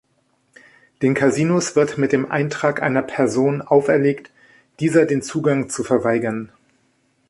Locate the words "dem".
2.11-2.31